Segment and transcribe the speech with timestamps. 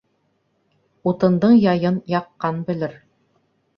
[1.11, 2.97] Утындың яйын яҡҡан белер.